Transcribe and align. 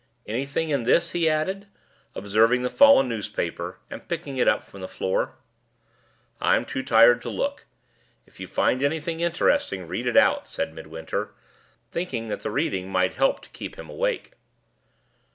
"Anything 0.25 0.69
in 0.71 0.81
this?" 0.81 1.11
he 1.11 1.29
added, 1.29 1.67
observing 2.15 2.63
the 2.63 2.71
fallen 2.71 3.07
newspaper, 3.07 3.77
and 3.91 4.07
picking 4.07 4.37
it 4.37 4.47
up 4.47 4.63
from 4.63 4.81
the 4.81 4.87
floor. 4.87 5.35
"I'm 6.41 6.65
too 6.65 6.81
tired 6.81 7.21
to 7.21 7.29
look. 7.29 7.67
If 8.25 8.39
you 8.39 8.47
find 8.47 8.81
anything 8.81 9.19
interesting, 9.19 9.87
read 9.87 10.07
it 10.07 10.17
out," 10.17 10.47
said 10.47 10.73
Midwinter, 10.73 11.35
thinking 11.91 12.29
that 12.29 12.41
the 12.41 12.49
reading 12.49 12.89
might 12.91 13.13
help 13.13 13.43
to 13.43 13.49
keep 13.49 13.77
him 13.77 13.91
awake. 13.91 14.31